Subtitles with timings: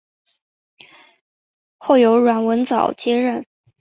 [1.77, 3.45] 后由阮文藻接任。